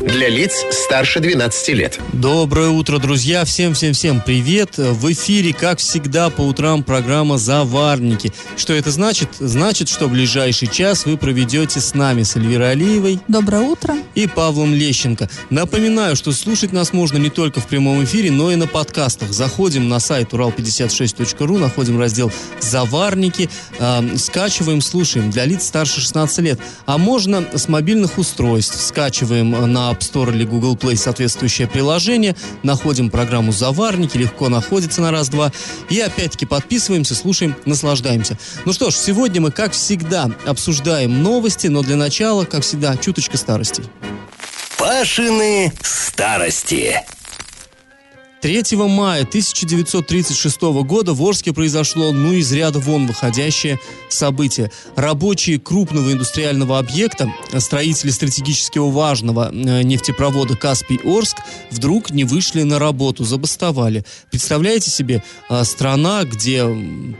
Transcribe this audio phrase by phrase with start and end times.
[0.00, 2.00] Для лиц старше 12 лет.
[2.14, 3.44] Доброе утро, друзья!
[3.44, 4.78] Всем-всем-всем привет!
[4.78, 8.32] В эфире, как всегда, по утрам программа «Заварники».
[8.56, 9.28] Что это значит?
[9.38, 13.20] Значит, что в ближайший час вы проведете с нами, с Эльвирой Алиевой.
[13.28, 13.94] Доброе утро.
[14.14, 15.28] И Павлом Лещенко.
[15.50, 19.32] Напоминаю, что слушать нас можно не только в прямом эфире, но и на подкастах.
[19.32, 26.60] Заходим на сайт урал56.ру, находим раздел «Заварники», э, скачиваем, слушаем для лиц старше 16 лет.
[26.86, 28.80] А можно с мобильных устройств.
[28.80, 35.10] Скачиваем на App Store или Google Play соответствующее приложение, находим программу «Заварники», легко находится на
[35.10, 35.52] раз-два,
[35.88, 38.38] и опять-таки подписываемся, слушаем, наслаждаемся.
[38.64, 43.36] Ну что ж, сегодня мы, как всегда, обсуждаем новости, но для начала, как всегда, чуточка
[43.36, 43.84] старостей.
[44.78, 47.04] Пашины старости.
[48.40, 54.70] 3 мая 1936 года в Орске произошло, ну, из ряда вон выходящее событие.
[54.96, 61.36] Рабочие крупного индустриального объекта, строители стратегически важного э, нефтепровода Каспий-Орск,
[61.70, 64.06] вдруг не вышли на работу, забастовали.
[64.30, 66.64] Представляете себе, э, страна, где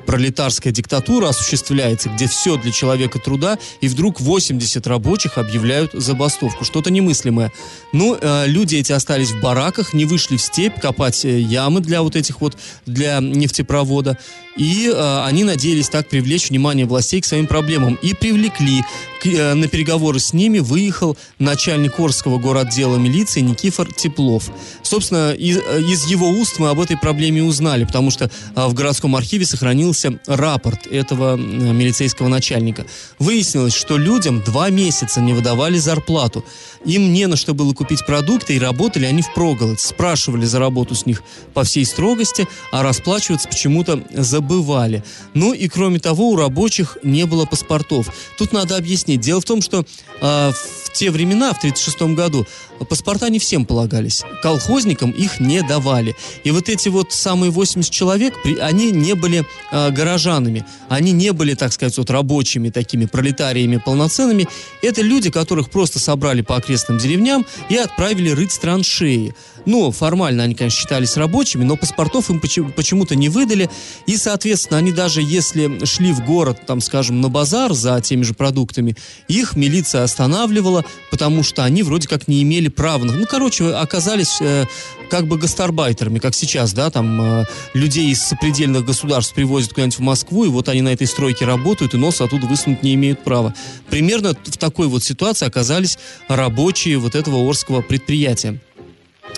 [0.07, 6.65] пролетарская диктатура осуществляется, где все для человека труда, и вдруг 80 рабочих объявляют забастовку.
[6.65, 7.53] Что-то немыслимое.
[7.93, 11.81] Ну, э, люди эти остались в бараках, не вышли в степь копать копать э, ямы
[11.81, 14.17] для вот этих вот, для нефтепровода.
[14.57, 17.99] И э, они надеялись так привлечь внимание властей к своим проблемам.
[18.03, 18.83] И привлекли.
[19.23, 24.51] К, э, на переговоры с ними выехал начальник Орского городдела милиции Никифор Теплов.
[24.83, 28.75] Собственно, из, э, из его уст мы об этой проблеме узнали, потому что э, в
[28.75, 32.87] городском архиве сохранился рапорт этого э, милицейского начальника.
[33.19, 36.45] Выяснилось, что людям два месяца не выдавали зарплату.
[36.85, 39.81] Им не на что было купить продукты, и работали они в проголодь.
[39.81, 44.03] Спрашивали за работу с них по всей строгости, а расплачиваться почему-то
[44.41, 45.05] забывали.
[45.35, 48.09] Ну и кроме того, у рабочих не было паспортов.
[48.39, 49.21] Тут надо объяснить.
[49.21, 49.85] Дело в том, что
[50.21, 52.47] э, в те времена, в 1936 году,
[52.85, 54.23] паспорта не всем полагались.
[54.43, 56.17] Колхозникам их не давали.
[56.45, 60.65] И вот эти вот самые 80 человек, они не были э, горожанами.
[60.89, 64.49] Они не были, так сказать, вот рабочими такими пролетариями полноценными.
[64.83, 69.35] Это люди, которых просто собрали по окрестным деревням и отправили рыть траншеи.
[69.67, 73.71] Ну, формально они, конечно, считались рабочими, но паспортов им почему-то не выдали.
[74.07, 78.35] И, соответственно, они даже если шли в город, там, скажем, на базар за теми же
[78.35, 78.97] продуктами,
[79.29, 83.05] их милиция останавливала, потому что они вроде как не имели права.
[83.05, 84.67] Ну, короче, оказались э,
[85.11, 87.45] как бы гастарбайтерами, как сейчас, да, там э,
[87.75, 91.95] людей из сопредельных государств привозят куда-нибудь в Москву, и вот они на этой стройке работают,
[91.95, 93.55] и нос оттуда высунуть не имеют права.
[93.89, 95.99] Примерно в такой вот ситуации оказались
[96.29, 98.61] рабочие вот этого Орского предприятия.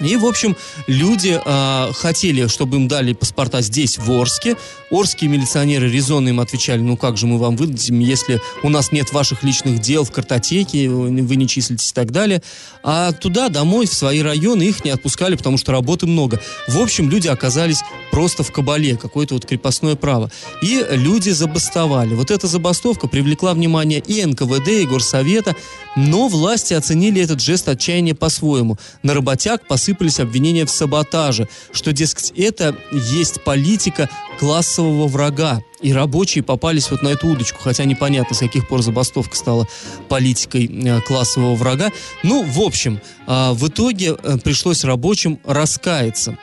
[0.00, 4.56] И, в общем, люди э, хотели, чтобы им дали паспорта здесь, в Орске.
[4.91, 9.10] Орские милиционеры резонно им отвечали, ну как же мы вам выдадим, если у нас нет
[9.12, 12.42] ваших личных дел в картотеке, вы не числитесь и так далее.
[12.82, 16.41] А туда, домой, в свои районы их не отпускали, потому что работы много.
[16.69, 20.30] В общем, люди оказались просто в кабале, какое-то вот крепостное право.
[20.60, 22.14] И люди забастовали.
[22.14, 25.56] Вот эта забастовка привлекла внимание и НКВД, и Горсовета,
[25.97, 28.78] но власти оценили этот жест отчаяния по-своему.
[29.03, 35.60] На работяг посыпались обвинения в саботаже, что, дескать, это есть политика классового врага.
[35.81, 39.66] И рабочие попались вот на эту удочку, хотя непонятно, с каких пор забастовка стала
[40.09, 41.91] политикой э, классового врага.
[42.22, 46.38] Ну, в общем, э, в итоге э, пришлось рабочим раскаяться.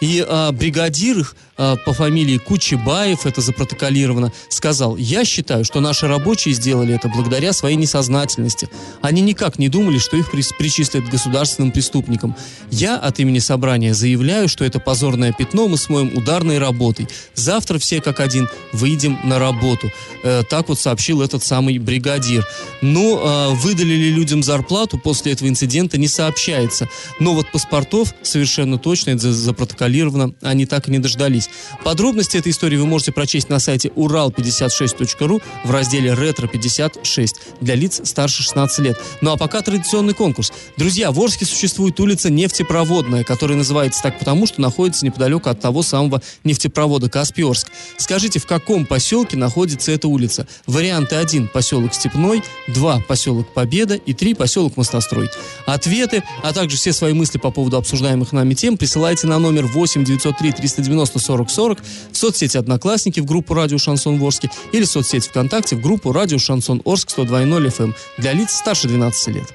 [0.00, 6.54] И бригадир их Э, по фамилии Кучебаев, это запротоколировано, сказал, я считаю, что наши рабочие
[6.54, 8.68] сделали это благодаря своей несознательности.
[9.00, 12.34] Они никак не думали, что их причислят государственным преступникам.
[12.72, 17.06] Я от имени собрания заявляю, что это позорное пятно мы смоем ударной работой.
[17.34, 19.92] Завтра все как один выйдем на работу.
[20.24, 22.44] Э, так вот сообщил этот самый бригадир.
[22.80, 26.88] Но э, выдали ли людям зарплату после этого инцидента не сообщается.
[27.20, 31.48] Но вот паспортов совершенно точно, это запротоколировано, они так и не дождались.
[31.84, 37.28] Подробности этой истории вы можете прочесть на сайте урал56.ру в разделе «Ретро-56»
[37.60, 39.00] для лиц старше 16 лет.
[39.20, 40.52] Ну а пока традиционный конкурс.
[40.76, 45.82] Друзья, в Орске существует улица Нефтепроводная, которая называется так потому, что находится неподалеку от того
[45.82, 47.68] самого нефтепровода Каспиорск.
[47.96, 50.46] Скажите, в каком поселке находится эта улица?
[50.66, 55.30] Варианты 1– поселок Степной, 2– поселок Победа и 3– поселок Мостострой.
[55.66, 60.04] Ответы, а также все свои мысли по поводу обсуждаемых нами тем присылайте на номер 8
[60.04, 61.78] 903 390 40 40,
[62.12, 66.38] в соцсети «Одноклассники» в группу «Радио Шансон Ворске» или в соцсети ВКонтакте в группу «Радио
[66.38, 69.48] Шансон Орск» 102.0 FM эм для лиц старше 12 лет.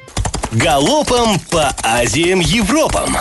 [0.53, 3.15] Галопом по Азиям Европам!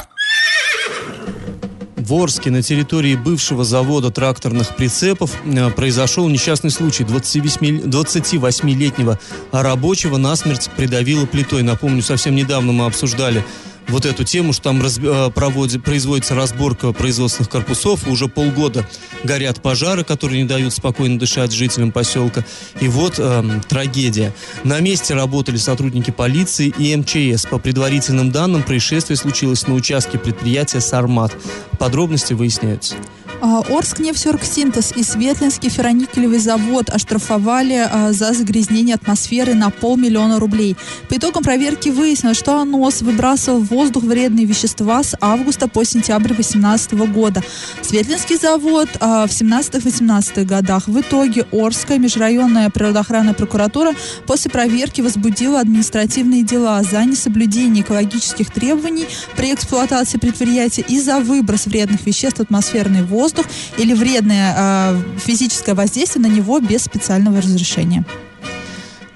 [1.97, 7.03] В Орске на территории бывшего завода тракторных прицепов э, произошел несчастный случай.
[7.03, 9.19] 28-летнего
[9.51, 11.63] рабочего насмерть придавило плитой.
[11.63, 13.45] Напомню, совсем недавно мы обсуждали
[13.89, 18.89] вот эту тему, что там раз, э, проводит, производится разборка производственных корпусов, уже полгода
[19.25, 22.45] горят пожары, которые не дают спокойно дышать жителям поселка.
[22.81, 24.35] И вот э, трагедия.
[24.65, 27.47] На месте работали сотрудники полиции и МЧС.
[27.47, 31.35] По предварительным данным, происшествие случилось на участке предприятия «Сармат».
[31.79, 32.97] Подробности выясняются.
[33.41, 40.77] А, Орск нефтеоргсинтез и Светлинский ферроникелевый завод оштрафовали а, за загрязнение атмосферы на полмиллиона рублей.
[41.09, 46.35] По итогам проверки выяснилось, что АНОС выбрасывал в воздух вредные вещества с августа по сентябрь
[46.35, 47.43] 2018 года.
[47.83, 50.89] Светлинский завод а, в 17-18 годах.
[50.89, 53.93] В итоге Орская межрайонная природоохранная прокуратура
[54.27, 59.07] после проверки возбудила административные дела за несоблюдение экологических требований
[59.37, 63.47] при эксплуатации предприятия и за выброс вредных веществ атмосферный воздух
[63.77, 68.05] или вредное э, физическое воздействие на него без специального разрешения.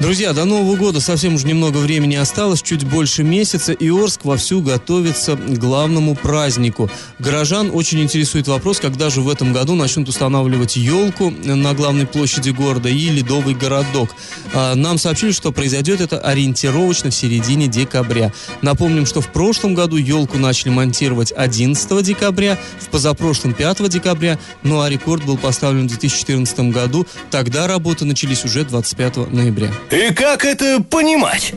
[0.00, 4.62] Друзья, до Нового года совсем уже немного времени осталось, чуть больше месяца, и Орск вовсю
[4.62, 6.91] готовится к главному празднику.
[7.19, 12.49] Горожан очень интересует вопрос, когда же в этом году начнут устанавливать елку на главной площади
[12.49, 14.08] города и ледовый городок.
[14.55, 18.32] А, нам сообщили, что произойдет это ориентировочно в середине декабря.
[18.62, 24.81] Напомним, что в прошлом году елку начали монтировать 11 декабря, в позапрошлом 5 декабря, ну
[24.81, 27.06] а рекорд был поставлен в 2014 году.
[27.31, 29.70] Тогда работы начались уже 25 ноября.
[29.90, 31.52] И как это понимать?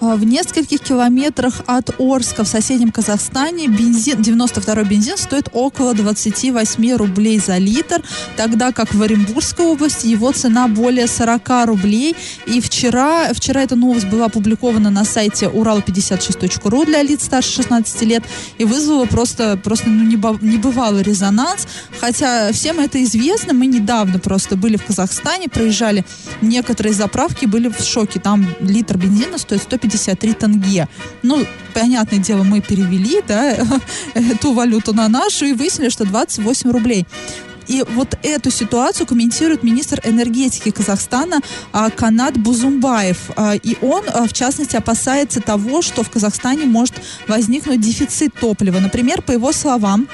[0.00, 6.96] А, в нескольких километрах от Орска в соседнем Казахстане бензин, 92 бензин стоит около 28
[6.96, 8.02] рублей за литр,
[8.36, 12.14] тогда как в Оренбургской области его цена более 40 рублей.
[12.46, 18.22] И вчера, вчера эта новость была опубликована на сайте урал56.ру для лиц старше 16 лет
[18.58, 21.66] и вызвала просто, просто ну, небывалый резонанс.
[22.00, 26.04] Хотя всем это известно, мы недавно просто были в Казахстане, проезжали
[26.42, 28.20] некоторые заправки, были в шоке.
[28.20, 30.88] Там литр бензина стоит 150 153 тенге.
[31.22, 31.44] Ну,
[31.74, 33.56] понятное дело, мы перевели, да,
[34.14, 37.06] эту валюту на нашу и выяснили, что 28 рублей.
[37.68, 41.40] И вот эту ситуацию комментирует министр энергетики Казахстана
[41.72, 43.30] а, Канат Бузумбаев.
[43.34, 46.94] А, и он, а, в частности, опасается того, что в Казахстане может
[47.26, 48.78] возникнуть дефицит топлива.
[48.78, 50.06] Например, по его словам,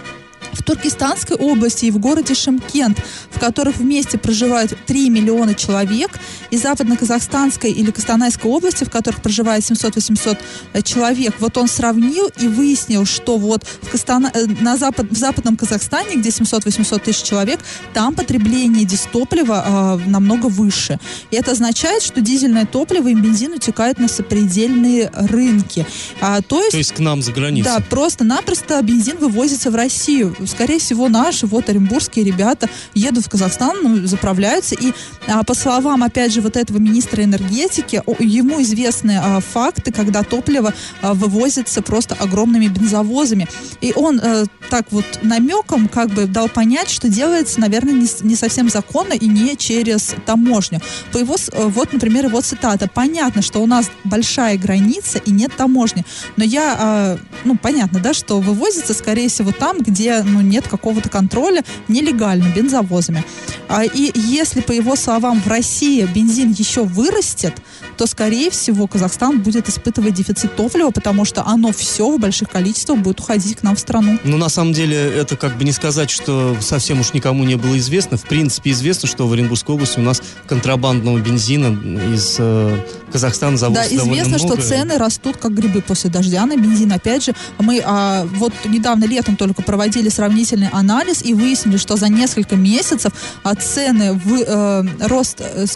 [0.53, 2.99] в Туркестанской области и в городе Шимкент,
[3.31, 6.11] в которых вместе проживают 3 миллиона человек,
[6.51, 10.39] и западно-казахстанской или Костанайской области, в которых проживает 700-800
[10.73, 11.35] э, человек.
[11.41, 14.31] Вот он сравнил и выяснил, что вот в, Костана...
[14.35, 15.07] Э, на запад...
[15.11, 17.61] в западном Казахстане, где 700-800 тысяч человек,
[17.95, 20.99] там потребление дистоплива э, намного выше.
[21.31, 25.87] И это означает, что дизельное топливо и бензин утекают на сопредельные рынки.
[26.21, 27.65] А, то, есть, то есть к нам за границу?
[27.65, 33.77] Да, просто-напросто бензин вывозится в Россию скорее всего, наши вот оренбургские ребята едут в Казахстан,
[33.83, 34.75] ну, заправляются.
[34.75, 34.93] И
[35.27, 40.75] а, по словам, опять же, вот этого министра энергетики, ему известны а, факты, когда топливо
[41.01, 43.49] а, вывозится просто огромными бензовозами.
[43.81, 48.37] И он а, так вот намеком как бы дал понять, что делается, наверное, не, не
[48.37, 50.81] совсем законно и не через таможню.
[51.13, 52.89] По его, э, вот, например, его цитата.
[52.93, 56.05] Понятно, что у нас большая граница и нет таможни.
[56.37, 61.09] Но я, а, ну, понятно, да, что вывозится, скорее всего, там, где ну, нет какого-то
[61.09, 63.25] контроля нелегально бензовозами.
[63.69, 67.55] А, и если, по его словам, в России бензин еще вырастет,
[67.97, 72.99] то, скорее всего, Казахстан будет испытывать дефицит топлива, потому что оно все в больших количествах
[72.99, 74.19] будет уходить к нам в страну.
[74.25, 77.79] Ну, на самом деле, это как бы не сказать, что совсем уж никому не было
[77.79, 78.17] известно.
[78.17, 81.69] В принципе, известно, что в Оренбургской области у нас контрабандного бензина
[82.15, 82.79] из э,
[83.13, 86.93] Казахстана завозится Да, известно, что цены растут как грибы после дождя на бензин.
[86.93, 92.09] Опять же, мы а, вот недавно летом только проводили сравнительный анализ и выяснили, что за
[92.09, 95.67] несколько месяцев а, цены в э, рост э,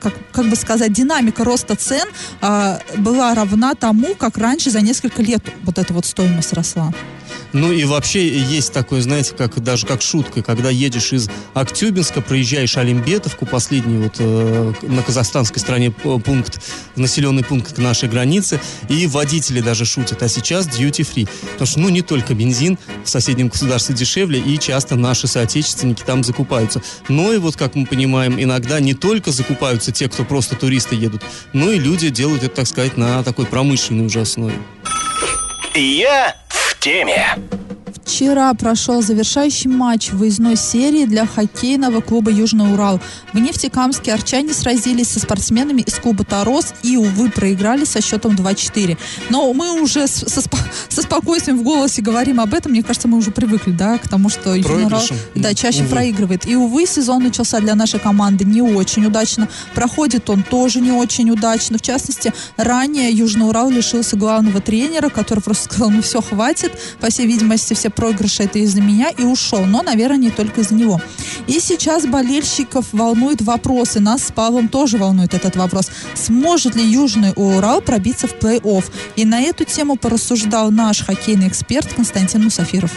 [0.00, 2.08] как, как бы сказать, динамика роста цен
[2.40, 6.92] а, была равна тому, как раньше за несколько лет вот эта вот стоимость росла.
[7.52, 12.76] Ну и вообще есть такое, знаете, как даже как шутка, когда едешь из Актюбинска, проезжаешь
[12.76, 16.60] Олимбетовку, последний вот э, на казахстанской стороне пункт,
[16.96, 21.28] населенный пункт к нашей границе, и водители даже шутят, а сейчас duty free.
[21.52, 26.24] Потому что, ну, не только бензин в соседнем государстве дешевле, и часто наши соотечественники там
[26.24, 26.82] закупаются.
[27.08, 31.22] Но и вот, как мы понимаем, иногда не только закупаются те, кто просто туристы едут,
[31.52, 34.54] но и люди делают это, так сказать, на такой промышленной уже основе.
[35.74, 36.36] Я
[36.82, 37.36] теме
[38.12, 43.00] Вчера прошел завершающий матч выездной серии для хоккейного клуба «Южный Урал».
[43.32, 48.98] В Нефтекамске арчане сразились со спортсменами из клуба «Торос» и, увы, проиграли со счетом 2-4.
[49.30, 52.72] Но мы уже со, со спокойствием в голосе говорим об этом.
[52.72, 55.02] Мне кажется, мы уже привыкли да, к тому, что «Южный Урал»
[55.34, 55.88] да, чаще увы.
[55.88, 56.46] проигрывает.
[56.46, 59.48] И, увы, сезон начался для нашей команды не очень удачно.
[59.74, 61.78] Проходит он тоже не очень удачно.
[61.78, 66.72] В частности, ранее «Южный Урал» лишился главного тренера, который просто сказал, ну все, хватит.
[67.00, 69.64] По всей видимости, все проигрыши это из-за меня и ушел.
[69.64, 71.00] Но, наверное, не только из-за него.
[71.46, 74.00] И сейчас болельщиков волнуют вопросы.
[74.00, 75.88] Нас с Павлом тоже волнует этот вопрос.
[76.14, 78.84] Сможет ли Южный Урал пробиться в плей-офф?
[79.14, 82.90] И на эту тему порассуждал наш хоккейный эксперт Константин Мусафиров.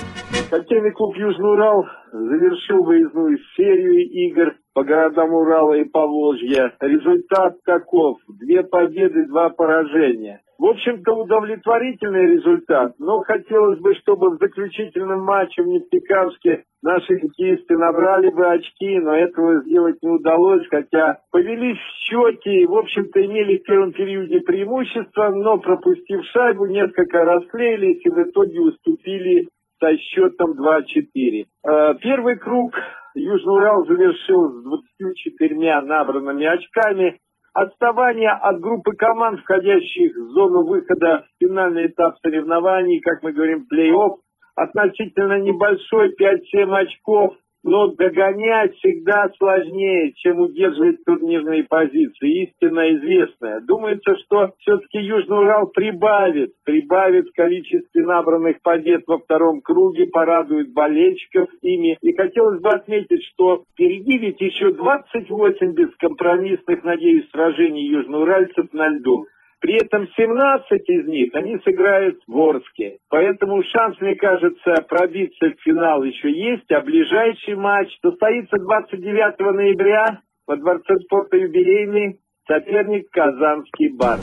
[0.49, 6.73] Хоккейный клуб Южный Урал завершил выездную серию игр по городам Урала и Поволжья.
[6.79, 8.19] Результат таков.
[8.39, 10.41] Две победы, два поражения.
[10.57, 17.77] В общем-то, удовлетворительный результат, но хотелось бы, чтобы в заключительном матче в Нефтекамске наши хоккеисты
[17.77, 23.25] набрали бы очки, но этого сделать не удалось, хотя повели в счете и, в общем-то,
[23.25, 29.97] имели в первом периоде преимущество, но, пропустив шайбу, несколько расклеились и в итоге уступили со
[29.97, 31.45] счетом 2-4.
[31.67, 32.73] Э, первый круг
[33.15, 37.19] Южный Урал завершил с 24 набранными очками.
[37.53, 43.65] Отставание от группы команд, входящих в зону выхода в финальный этап соревнований, как мы говорим,
[43.71, 44.17] плей-офф,
[44.55, 52.43] относительно небольшой, 5-7 очков но догонять всегда сложнее, чем удерживать турнирные позиции.
[52.43, 53.59] Истинно известная.
[53.61, 60.73] Думается, что все-таки Южный Урал прибавит, прибавит в количестве набранных побед во втором круге, порадует
[60.73, 61.97] болельщиков ими.
[62.01, 69.25] И хотелось бы отметить, что впереди ведь еще 28 бескомпромиссных, надеюсь, сражений южноуральцев на льду.
[69.59, 72.97] При этом 17 из них они сыграют в Орске.
[73.09, 76.71] Поэтому шанс, мне кажется, пробиться в финал еще есть.
[76.71, 84.19] А ближайший матч состоится 29 ноября во Дворце спорта юбилейный соперник Казанский бар.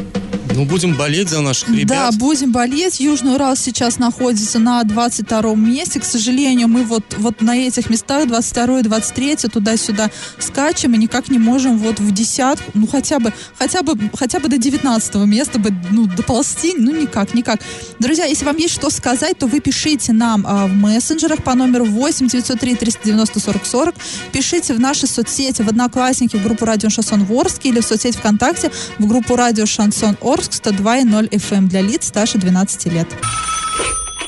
[0.55, 1.89] Ну, будем болеть за наших ребят.
[1.89, 3.01] Да, будем болеть.
[3.01, 6.01] Южный Урал сейчас находится на 22 месте.
[6.01, 11.29] К сожалению, мы вот, вот на этих местах 22 и 23 туда-сюда скачем и никак
[11.29, 15.59] не можем вот в десятку, ну, хотя бы, хотя бы, хотя бы до 19 места
[15.59, 17.61] бы, ну, доползти, ну, никак, никак.
[17.99, 21.87] Друзья, если вам есть что сказать, то вы пишите нам а, в мессенджерах по номеру
[21.87, 23.95] 8 903 390 40 40.
[24.33, 28.71] Пишите в наши соцсети, в Одноклассники, в группу Радио Шансон Ворске или в соцсети ВКонтакте,
[28.99, 33.07] в группу Радио Шансон Орск Орск 102,0 FM для лиц старше 12 лет.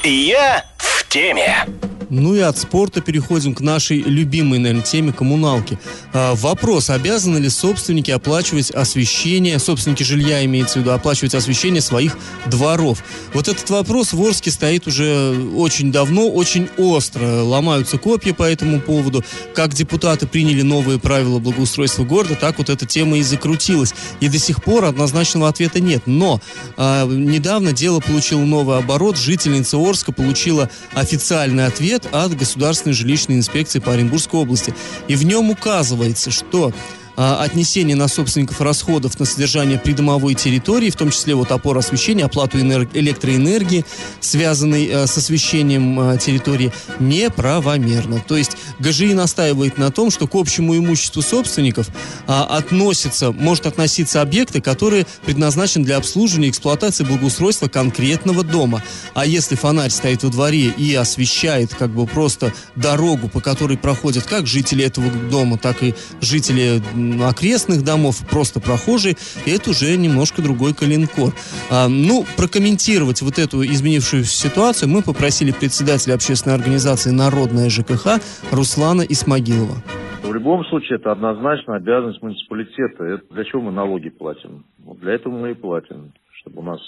[0.04, 1.66] Я в теме.
[2.14, 5.78] Ну и от спорта переходим к нашей любимой, наверное, теме коммуналки.
[6.12, 12.16] А, вопрос, обязаны ли собственники оплачивать освещение, собственники жилья имеется в виду, оплачивать освещение своих
[12.46, 13.02] дворов?
[13.32, 17.42] Вот этот вопрос в Орске стоит уже очень давно, очень остро.
[17.42, 19.24] Ломаются копья по этому поводу.
[19.54, 23.92] Как депутаты приняли новые правила благоустройства города, так вот эта тема и закрутилась.
[24.20, 26.02] И до сих пор однозначного ответа нет.
[26.06, 26.40] Но
[26.76, 29.18] а, недавно дело получило новый оборот.
[29.18, 34.74] Жительница Орска получила официальный ответ от Государственной жилищной инспекции по Оренбургской области.
[35.08, 36.72] И в нем указывается, что
[37.16, 42.58] отнесение на собственников расходов на содержание придомовой территории, в том числе вот опор освещения, оплату
[42.58, 43.84] энерг- электроэнергии,
[44.20, 48.22] связанной э, с освещением э, территории, неправомерно.
[48.26, 51.88] То есть ГЖИ настаивает на том, что к общему имуществу собственников
[52.26, 58.82] а, относится, может относиться объекты, которые предназначены для обслуживания и эксплуатации благоустройства конкретного дома.
[59.14, 64.24] А если фонарь стоит во дворе и освещает как бы просто дорогу, по которой проходят
[64.24, 66.82] как жители этого дома, так и жители
[67.22, 71.32] окрестных домов, просто прохожие, и это уже немножко другой калинкор.
[71.70, 78.20] А, ну, прокомментировать вот эту изменившуюся ситуацию мы попросили председателя общественной организации «Народная ЖКХ»
[78.50, 79.76] Руслана Исмагилова.
[80.22, 83.04] В любом случае, это однозначно обязанность муниципалитета.
[83.04, 84.64] Это для чего мы налоги платим?
[85.00, 86.12] Для этого мы и платим,
[86.44, 86.80] чтобы у нас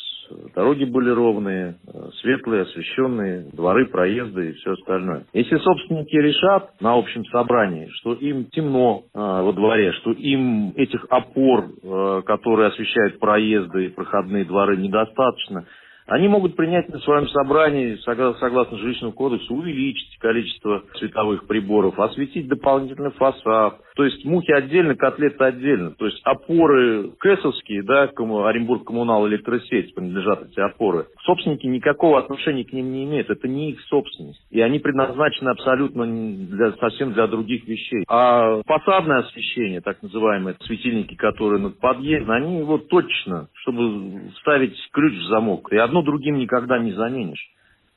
[0.54, 5.24] дороги были ровные, э, светлые, освещенные, дворы, проезды и все остальное.
[5.32, 11.06] Если собственники решат на общем собрании, что им темно э, во дворе, что им этих
[11.08, 15.64] опор, э, которые освещают проезды и проходные дворы, недостаточно,
[16.06, 23.10] они могут принять на своем собрании, согласно жилищному кодексу, увеличить количество световых приборов, осветить дополнительный
[23.12, 25.92] фасад, то есть мухи отдельно, котлеты отдельно.
[25.92, 31.06] То есть опоры КЭСовские, да, Оренбург коммунал электросеть принадлежат эти опоры.
[31.24, 33.30] Собственники никакого отношения к ним не имеют.
[33.30, 34.44] Это не их собственность.
[34.50, 38.04] И они предназначены абсолютно для, совсем для других вещей.
[38.06, 45.14] А фасадное освещение, так называемые светильники, которые над подъездом, они вот точно, чтобы вставить ключ
[45.14, 45.72] в замок.
[45.72, 47.50] И одно другим никогда не заменишь.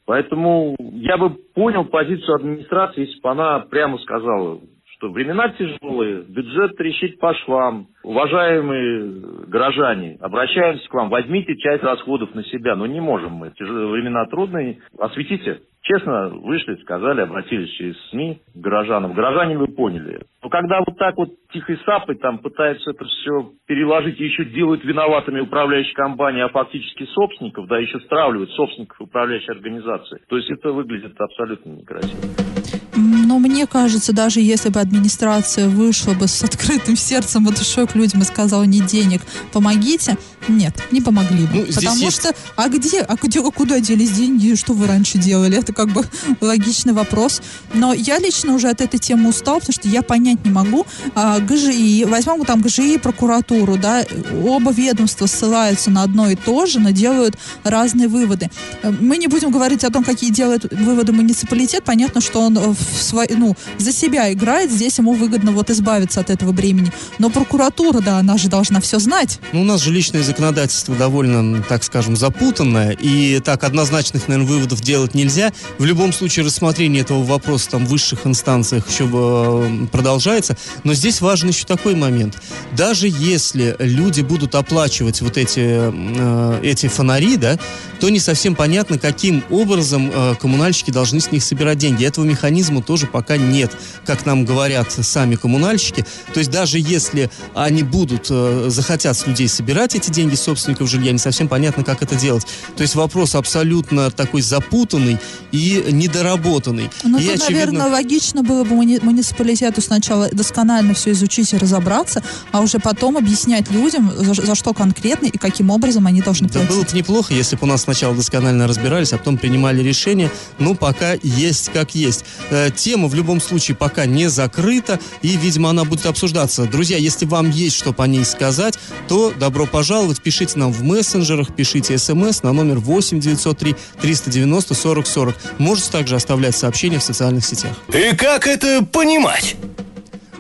[0.06, 4.60] Поэтому я бы понял позицию администрации, если бы она прямо сказала,
[5.00, 7.88] что времена тяжелые, бюджет трещит по швам.
[8.04, 12.76] Уважаемые горожане, обращаемся к вам, возьмите часть расходов на себя.
[12.76, 14.80] Но не можем мы, времена трудные.
[15.00, 15.62] Осветите.
[15.82, 19.14] Честно, вышли, сказали, обратились через СМИ к горожанам.
[19.14, 20.20] Горожане вы поняли.
[20.44, 24.84] Но когда вот так вот тихой сапой там пытаются это все переложить и еще делают
[24.84, 30.74] виноватыми управляющие компании, а фактически собственников, да, еще стравливают собственников управляющей организации, то есть это
[30.74, 32.89] выглядит абсолютно некрасиво.
[33.00, 37.96] Но мне кажется, даже если бы администрация вышла бы с открытым сердцем и душой к
[37.96, 39.22] людям и сказала не денег,
[39.54, 41.66] помогите, нет, не помогли бы.
[41.68, 42.20] Ну, Потому есть...
[42.20, 45.58] что, а где, а где, а куда делись деньги, что вы раньше делали?
[45.58, 46.04] Это как бы
[46.42, 47.42] логичный вопрос.
[47.74, 50.86] Но я лично уже от этой темы устал, потому что я понять не могу.
[51.16, 54.06] А, ГЖИ, возьмем там ГЖИ и прокуратуру, да,
[54.44, 58.50] оба ведомства ссылаются на одно и то же, но делают разные выводы.
[58.84, 61.84] Мы не будем говорить о том, какие делают выводы муниципалитет.
[61.84, 66.30] Понятно, что он в свой, ну, за себя играет, здесь ему выгодно вот избавиться от
[66.30, 66.92] этого бремени.
[67.18, 69.40] Но прокуратура, да, она же должна все знать.
[69.52, 74.80] Ну, у нас же личное законодательство довольно, так скажем, запутанное, и так однозначных, наверное, выводов
[74.82, 75.52] делать нельзя.
[75.80, 80.56] В любом случае рассмотрение этого вопроса там в высших инстанциях еще э, продолжается.
[80.84, 82.38] Но здесь важен еще такой момент.
[82.78, 87.58] Даже если люди будут оплачивать вот эти, э, эти фонари, да,
[88.00, 92.06] то не совсем понятно, каким образом э, коммунальщики должны с них собирать деньги.
[92.06, 93.72] Этого механизма тоже пока нет,
[94.06, 96.06] как нам говорят сами коммунальщики.
[96.36, 101.18] То есть даже если они будут, захотят с людей собирать эти деньги собственников жилья, не
[101.18, 102.46] совсем понятно, как это делать.
[102.76, 105.18] То есть вопрос абсолютно такой запутанный
[105.52, 106.90] и недоработанный.
[107.04, 107.50] Ну, и, тут, очевидно...
[107.50, 113.18] наверное, логично было бы муни- муниципалитету сначала досконально все изучить и разобраться, а уже потом
[113.18, 116.70] объяснять людям, за, за что конкретно и каким образом они должны платить.
[116.70, 120.32] Да было бы неплохо, если бы у нас сначала досконально разбирались, а потом принимали решение.
[120.58, 122.26] Ну, пока есть как есть.
[122.50, 126.66] Э, тема в любом случае пока не закрыта, и, видимо, она будет обсуждаться.
[126.66, 131.56] Друзья, если вам есть что по ней сказать, то добро пожаловать, пишите нам в мессенджерах,
[131.56, 135.36] пишите смс на номер 8 903 390 40 40.
[135.58, 137.76] Можете также оставлять сообщения в социальных сетях.
[137.94, 139.56] И как это понимать?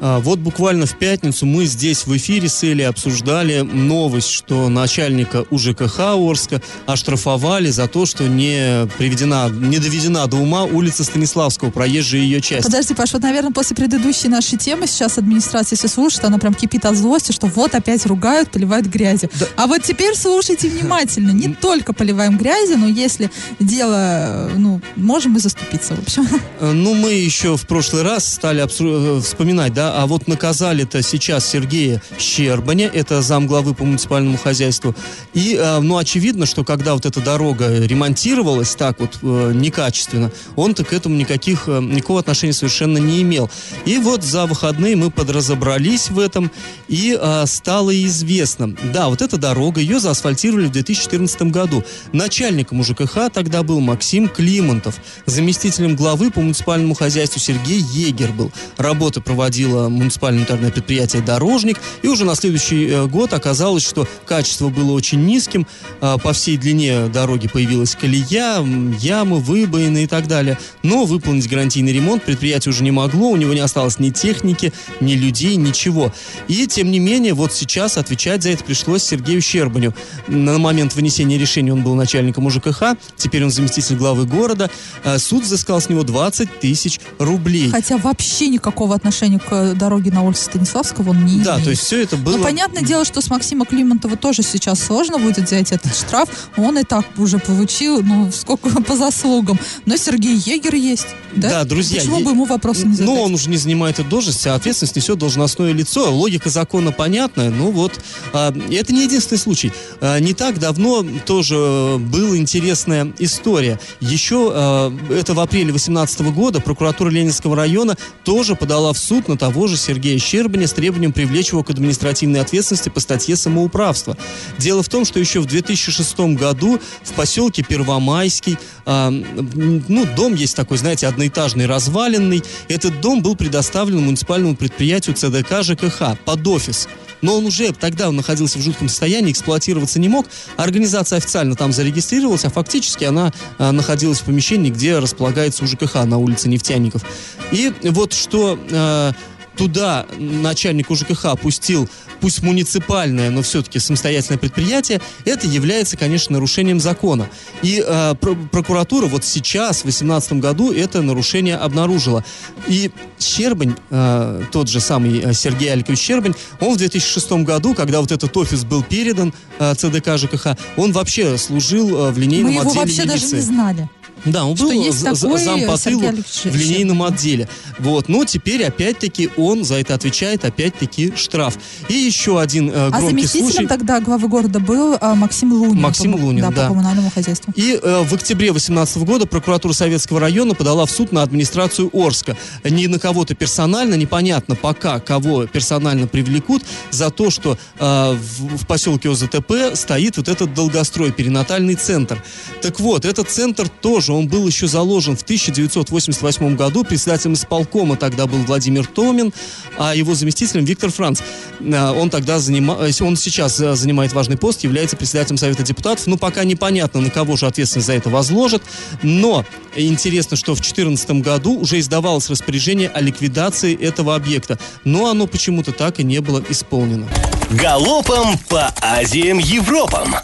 [0.02, 5.46] А, вот буквально в пятницу мы здесь в эфире с Элей обсуждали новость, что начальника
[5.50, 12.22] УЖКХ Орска оштрафовали за то, что не приведена, не доведена до ума улица Станиславского, проезжая
[12.22, 12.66] ее часть.
[12.66, 16.86] Подожди, Паш, вот, наверное, после предыдущей нашей темы сейчас администрация, если слушает, она прям кипит
[16.86, 19.30] от злости, что вот опять ругают, поливают грязью.
[19.40, 19.46] Да.
[19.56, 21.32] А вот теперь слушайте внимательно.
[21.32, 26.28] Не только поливаем грязью, но если дело, ну, можем и заступиться, в общем.
[26.60, 31.48] Э, ну, мы еще в прошлый раз стали э, вспоминать, да, а вот наказали-то сейчас
[31.48, 34.96] Сергея Щербаня, это замглавы по муниципальному хозяйству.
[35.34, 40.84] И, э, ну, очевидно, что когда вот эта дорога ремонтировалась так вот э, некачественно, он-то
[40.84, 43.50] к этому никаких, э, никакого отношения совершенно не имел.
[43.86, 46.52] И вот за выходные мы подразобрались в этом,
[46.88, 48.76] и стало известно.
[48.94, 51.84] Да, вот эта дорога, ее заасфальтировали в 2014 году.
[52.14, 54.96] Начальником УЖКХ тогда был Максим Климонтов.
[55.26, 58.52] Заместителем главы по муниципальному хозяйству Сергей Егер был.
[58.78, 61.80] Работы проводила муниципальное унитарное предприятие «Дорожник».
[62.02, 65.68] И уже на следующий э, год оказалось, что качество было очень низким.
[66.02, 68.66] А, по всей длине дороги появилась колея,
[69.00, 70.58] ямы, выбоины и так далее.
[70.84, 73.30] Но выполнить гарантийный ремонт предприятие уже не могло.
[73.30, 76.14] У него не осталось ни техники, ни людей, ничего.
[76.48, 79.94] И, тем не менее, вот сейчас отвечать за это пришлось Сергею Щербаню.
[80.28, 84.70] На момент вынесения решения он был начальником УЖКХ, теперь он заместитель главы города.
[85.04, 87.70] А, суд взыскал с него 20 тысяч рублей.
[87.70, 91.64] Хотя вообще никакого отношения к дороги на улице Станиславского он не Да, имеет.
[91.64, 92.38] то есть все это было...
[92.38, 96.30] Ну, понятное дело, что с Максима Климонтова тоже сейчас сложно будет взять этот штраф.
[96.58, 99.60] Он и так уже получил, ну, сколько по заслугам.
[99.86, 101.50] Но Сергей Егер есть, да?
[101.50, 102.00] Да, друзья.
[102.00, 102.26] Почему е...
[102.26, 103.06] бы ему вопрос не задать?
[103.06, 106.12] Ну, он уже не занимает эту должность, а ответственность несет должностное лицо.
[106.12, 107.50] Логика закона понятная.
[107.50, 108.00] Ну вот,
[108.34, 109.72] а, это не единственный случай.
[110.02, 113.80] А, не так давно тоже была интересная история.
[114.00, 119.38] Еще а, это в апреле 2018 года прокуратура Ленинского района тоже подала в суд на
[119.38, 124.18] того того же Сергея Щербаня с требованием привлечь его к административной ответственности по статье самоуправства.
[124.58, 130.56] Дело в том, что еще в 2006 году в поселке Первомайский, э, ну, дом есть
[130.56, 132.42] такой, знаете, одноэтажный, разваленный.
[132.70, 136.88] Этот дом был предоставлен муниципальному предприятию ЦДК ЖКХ под офис
[137.22, 140.28] но он уже тогда он находился в жутком состоянии, эксплуатироваться не мог.
[140.58, 146.18] Организация официально там зарегистрировалась, а фактически она а, находилась в помещении, где располагается УЖКХ на
[146.18, 147.04] улице Нефтяников.
[147.52, 149.12] И вот что а,
[149.60, 151.90] туда начальник УЖКХ пустил,
[152.22, 157.30] пусть муниципальное, но все-таки самостоятельное предприятие, это является, конечно, нарушением закона.
[157.62, 158.16] И э,
[158.52, 162.24] прокуратура вот сейчас, в 2018 году, это нарушение обнаружила.
[162.70, 168.00] И Щербань, э, тот же самый э, Сергей Аликович Щербань, он в 2006 году, когда
[168.00, 172.60] вот этот офис был передан э, ЦДК ЖКХ, он вообще служил э, в линейном Мы
[172.60, 173.20] его отделе вообще милиции.
[173.22, 173.90] даже не знали.
[174.26, 176.02] Да, он Что был за- зам по тылу
[176.44, 177.48] в линейном отделе.
[177.80, 181.58] Вот, но теперь опять-таки он за это отвечает, опять-таки штраф.
[181.88, 183.68] И еще один э, А громкий заместителем случай.
[183.68, 185.82] тогда главы города был а, Максим Лунин.
[185.82, 186.62] Максим по- Лунин, да, да.
[186.64, 187.54] по коммунальному хозяйству.
[187.56, 192.38] И э, в октябре 2018 года прокуратура Советского района подала в суд на администрацию Орска.
[192.64, 198.68] Не на кого-то персонально, непонятно пока, кого персонально привлекут, за то, что э, в, в
[198.68, 202.22] поселке ОЗТП стоит вот этот долгострой, перинатальный центр.
[202.62, 206.84] Так вот, этот центр тоже, он был еще заложен в 1988 году.
[206.84, 209.34] Председателем исполкома тогда был Владимир Томин,
[209.78, 211.22] а его заместителем Виктор Франц.
[211.60, 216.06] Э, Он тогда занимает, он сейчас э, занимает важный пост, является председателем Совета депутатов.
[216.08, 218.62] Ну, пока непонятно, на кого же ответственность за это возложат.
[219.02, 224.60] Но интересно, что в 2014 году уже издавалось распоряжение о ликвидации этого объекта.
[224.84, 227.08] Но оно почему-то так и не было исполнено.
[227.52, 230.16] Галопом по Азиям Европам.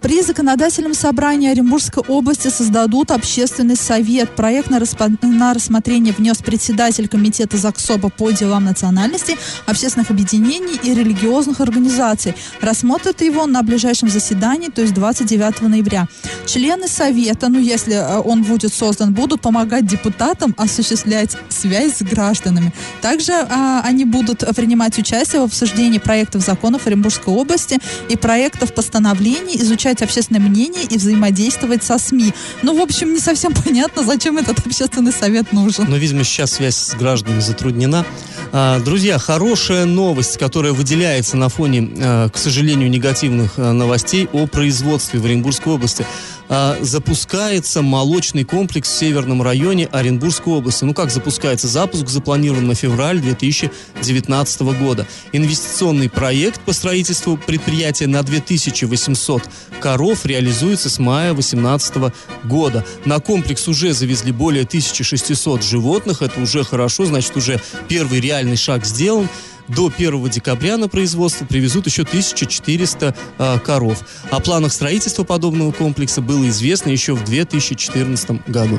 [0.00, 4.30] При законодательном собрании Оренбургской области создадут общественный совет.
[4.30, 10.94] Проект на, распо- на рассмотрение внес председатель комитета ЗАГСОБа по делам национальностей, общественных объединений и
[10.94, 12.34] религиозных организаций.
[12.60, 16.08] Рассмотрят его на ближайшем заседании, то есть 29 ноября.
[16.46, 22.72] Члены совета, ну если э, он будет создан, будут помогать депутатам осуществлять связь с гражданами.
[23.00, 27.78] Также а, они будут принимать участие в обсуждении проектов законов Оренбургской области
[28.08, 32.32] и проектов постановлений, изучать общественное мнение и взаимодействовать со СМИ.
[32.62, 35.86] Ну, в общем, не совсем понятно, зачем этот общественный совет нужен.
[35.88, 38.06] Но, видимо, сейчас связь с гражданами затруднена.
[38.52, 44.46] А, Друзья, хорошая новость, которая выделяется на фоне, э, к сожалению, негативных э, новостей о
[44.46, 46.06] производстве в Оренбургской области.
[46.54, 50.84] А, Запускается молочный комплекс в северном районе Оренбургской области.
[50.84, 51.66] Ну как запускается?
[51.66, 55.06] Запуск запланирован на февраль 2019 года.
[55.32, 59.42] Инвестиционный проект по строительству предприятия на 2800
[59.80, 62.12] коров реализуется с мая 2018
[62.44, 62.84] года.
[63.06, 66.20] На комплекс уже завезли более 1600 животных.
[66.20, 69.26] Это уже хорошо, значит, уже первый реальный шаг сделан.
[69.68, 74.02] До 1 декабря на производство привезут еще 1400 э, коров.
[74.30, 78.78] О планах строительства подобного комплекса было известно еще в 2014 году.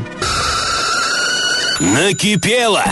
[1.79, 2.83] Накипело!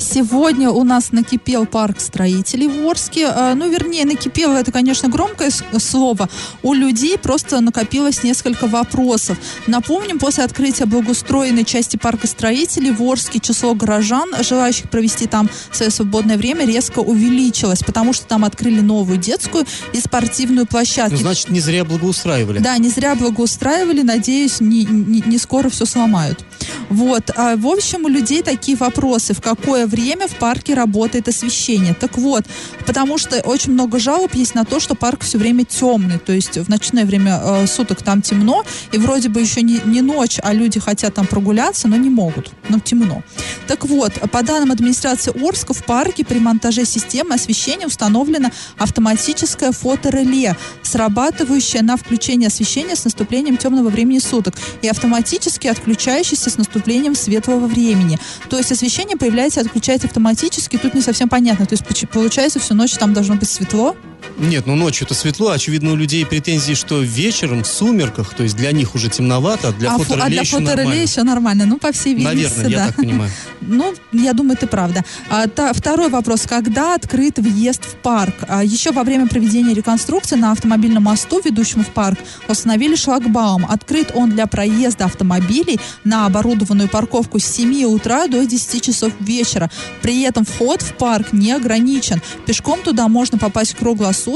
[0.00, 3.26] Сегодня у нас накипел парк строителей в Орске.
[3.26, 6.28] А, Ну, вернее, накипело это, конечно, громкое слово.
[6.62, 9.38] У людей просто накопилось несколько вопросов.
[9.66, 15.90] Напомним, после открытия благоустроенной части парка строителей в Орске число горожан, желающих провести там свое
[15.90, 21.16] свободное время, резко увеличилось, потому что там открыли новую детскую и спортивную площадку.
[21.16, 22.60] Ну, значит, не зря благоустраивали.
[22.60, 26.44] Да, не зря благоустраивали, надеюсь, не, не, не скоро все сломают.
[26.88, 31.94] Вот, а, в общем, у людей такие вопросы, в какое время в парке работает освещение.
[31.94, 32.44] Так вот,
[32.86, 36.56] потому что очень много жалоб есть на то, что парк все время темный, то есть
[36.56, 40.54] в ночное время э, суток там темно, и вроде бы еще не, не ночь, а
[40.54, 43.22] люди хотят там прогуляться, но не могут, но темно.
[43.66, 50.56] Так вот, по данным администрации Орска, в парке при монтаже системы освещения установлено автоматическое фотореле,
[50.82, 56.77] срабатывающее на включение освещения с наступлением темного времени суток и автоматически отключающееся с наступлением
[57.14, 58.18] светлого времени.
[58.48, 61.66] То есть освещение появляется и отключается автоматически, тут не совсем понятно.
[61.66, 63.96] То есть получается всю ночь там должно быть светло,
[64.38, 65.50] Нет, ну ночью это светло.
[65.50, 69.72] Очевидно, у людей претензии, что вечером, в сумерках, то есть для них уже темновато, а
[69.72, 71.02] для а, фо- фотореле а для еще фотореле нормально.
[71.02, 71.66] еще нормально.
[71.66, 72.86] Ну, по всей видимости, Наверное, я да.
[72.86, 73.30] так понимаю.
[73.60, 75.04] Ну, я думаю, это правда.
[75.28, 76.42] А, та- второй вопрос.
[76.48, 78.34] Когда открыт въезд в парк?
[78.48, 83.66] А, еще во время проведения реконструкции на автомобильном мосту, ведущем в парк, установили шлагбаум.
[83.68, 89.68] Открыт он для проезда автомобилей на оборудованную парковку с 7 утра до 10 часов вечера.
[90.00, 92.22] При этом вход в парк не ограничен.
[92.46, 94.27] Пешком туда можно попасть круглосуточно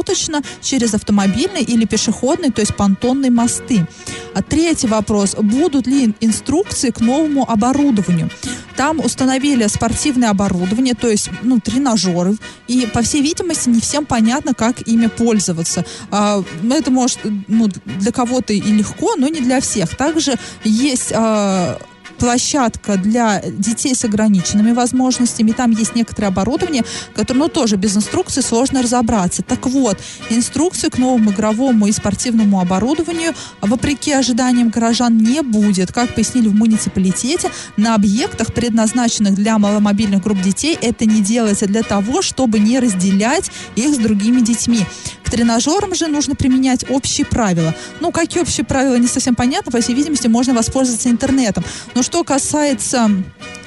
[0.61, 3.87] через автомобильный или пешеходный, то есть понтонные мосты.
[4.35, 5.35] А третий вопрос.
[5.35, 8.31] Будут ли инструкции к новому оборудованию?
[8.77, 12.37] Там установили спортивное оборудование, то есть ну, тренажеры.
[12.69, 15.85] И, по всей видимости, не всем понятно, как ими пользоваться.
[16.11, 19.95] А, ну, это может ну, для кого-то и легко, но не для всех.
[19.97, 21.79] Также есть а,
[22.23, 25.51] площадка для детей с ограниченными возможностями.
[25.51, 26.85] Там есть некоторое оборудование,
[27.17, 29.43] которое, ну, тоже без инструкции сложно разобраться.
[29.43, 29.99] Так вот,
[30.31, 35.91] инструкции к новому игровому и спортивному оборудованию, вопреки ожиданиям горожан, не будет.
[35.91, 41.83] Как пояснили в муниципалитете, на объектах, предназначенных для маломобильных групп детей, это не делается для
[41.83, 44.87] того, чтобы не разделять их с другими детьми.
[45.33, 47.75] Тренажерам же нужно применять общие правила.
[48.01, 49.73] Ну, какие общие правила, не совсем понятно.
[49.73, 51.65] По всей видимости, можно воспользоваться интернетом.
[51.95, 53.11] Но что касается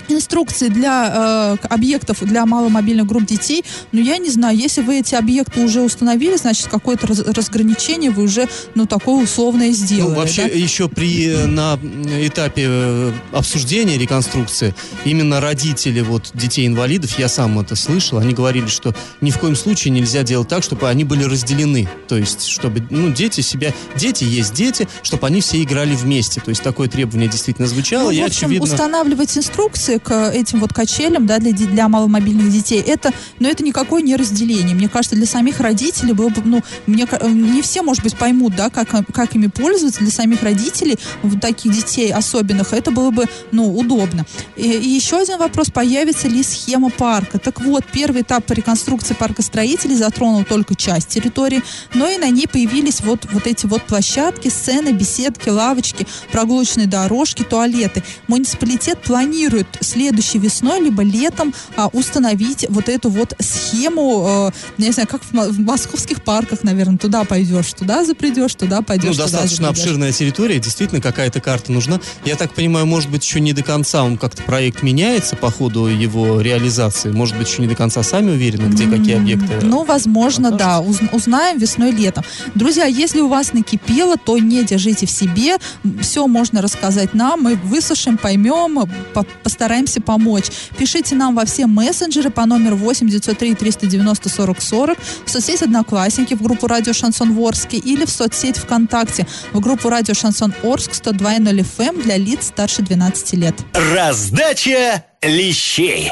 [0.09, 5.15] инструкции для э, объектов для маломобильных групп детей, но я не знаю, если вы эти
[5.15, 10.09] объекты уже установили, значит, какое-то раз, разграничение вы уже, ну, такое условное сделали.
[10.09, 10.53] Ну, вообще, да?
[10.53, 11.79] еще при, э, на
[12.21, 18.93] этапе э, обсуждения реконструкции, именно родители вот детей-инвалидов, я сам это слышал, они говорили, что
[19.21, 21.87] ни в коем случае нельзя делать так, чтобы они были разделены.
[22.07, 26.41] То есть, чтобы, ну, дети себя, дети есть дети, чтобы они все играли вместе.
[26.41, 28.11] То есть, такое требование действительно звучало.
[28.11, 28.63] Ну, в общем, очевидно...
[28.63, 34.01] устанавливать инструкции к этим вот качелям, да, для, для маломобильных детей, это, но это никакое
[34.01, 34.75] не разделение.
[34.75, 38.55] Мне кажется, для самих родителей было бы, ну, мне, э, не все, может быть, поймут,
[38.55, 40.01] да, как, как ими пользоваться.
[40.01, 44.25] Для самих родителей, вот таких детей особенных, это было бы, ну, удобно.
[44.55, 47.39] И, и еще один вопрос, появится ли схема парка.
[47.39, 52.47] Так вот, первый этап реконструкции парка строителей затронул только часть территории, но и на ней
[52.47, 58.03] появились вот, вот эти вот площадки, сцены, беседки, лавочки, прогулочные дорожки, туалеты.
[58.27, 65.07] Муниципалитет планирует следующей весной либо летом а, установить вот эту вот схему, э, не знаю,
[65.07, 69.67] как в, в московских парках, наверное, туда пойдешь, туда запридешь, туда пойдешь, Ну, туда достаточно
[69.67, 69.83] запридешь.
[69.85, 71.99] обширная территория, действительно какая-то карта нужна.
[72.23, 75.85] Я так понимаю, может быть, еще не до конца он как-то проект меняется по ходу
[75.87, 77.11] его реализации.
[77.11, 79.59] Может быть, еще не до конца сами уверены, где какие объекты.
[79.61, 80.65] Ну, возможно, окажутся.
[80.65, 80.79] да.
[80.81, 82.23] Уз- узнаем весной-летом.
[82.55, 85.57] Друзья, если у вас накипело, то не держите в себе.
[86.01, 87.41] Все можно рассказать нам.
[87.43, 90.45] Мы выслушаем, поймем, по- постараемся помочь.
[90.77, 96.33] Пишите нам во все мессенджеры по номеру 8 903 390 40 40, в соцсеть Одноклассники,
[96.33, 101.65] в группу Радио Шансон Ворске или в соцсеть ВКонтакте, в группу Радио Шансон Орск 102.0
[101.77, 103.55] FM эм для лиц старше 12 лет.
[103.73, 106.11] Раздача лещей.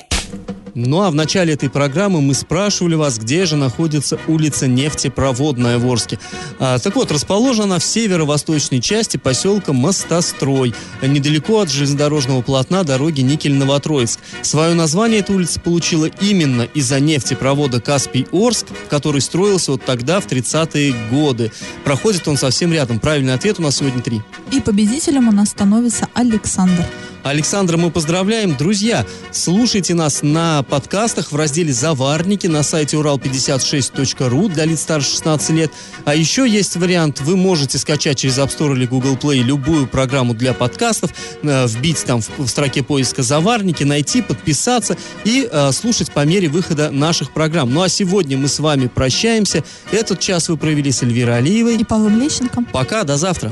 [0.75, 5.85] Ну а в начале этой программы мы спрашивали вас, где же находится улица Нефтепроводная в
[5.85, 6.19] Орске.
[6.59, 13.21] А, так вот, расположена она в северо-восточной части поселка Мостострой, недалеко от железнодорожного полотна дороги
[13.21, 14.19] Никель-Новотроицк.
[14.41, 20.93] Свое название эта улица получила именно из-за нефтепровода Каспий-Орск, который строился вот тогда, в 30-е
[21.09, 21.51] годы.
[21.83, 22.99] Проходит он совсем рядом.
[22.99, 24.21] Правильный ответ у нас сегодня три.
[24.51, 26.85] И победителем у нас становится Александр.
[27.23, 28.55] Александра мы поздравляем.
[28.55, 35.49] Друзья, слушайте нас на подкастах в разделе «Заварники» на сайте урал56.ру для лиц старше 16
[35.51, 35.71] лет.
[36.03, 40.33] А еще есть вариант, вы можете скачать через App Store или Google Play любую программу
[40.33, 46.25] для подкастов, э, вбить там в, строке поиска «Заварники», найти, подписаться и э, слушать по
[46.25, 47.73] мере выхода наших программ.
[47.73, 49.63] Ну а сегодня мы с вами прощаемся.
[49.91, 51.77] Этот час вы провели с Эльвирой Алиевой.
[51.77, 52.63] И Павлом Лещенко.
[52.71, 53.51] Пока, до завтра.